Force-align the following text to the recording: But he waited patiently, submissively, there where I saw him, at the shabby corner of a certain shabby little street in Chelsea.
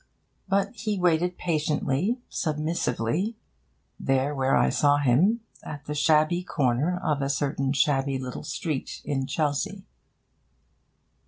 But 0.49 0.73
he 0.77 0.97
waited 0.97 1.37
patiently, 1.37 2.17
submissively, 2.27 3.35
there 3.99 4.33
where 4.33 4.55
I 4.55 4.69
saw 4.71 4.97
him, 4.97 5.41
at 5.61 5.85
the 5.85 5.93
shabby 5.93 6.41
corner 6.43 6.99
of 7.03 7.21
a 7.21 7.29
certain 7.29 7.71
shabby 7.71 8.17
little 8.17 8.41
street 8.43 9.03
in 9.05 9.27
Chelsea. 9.27 9.83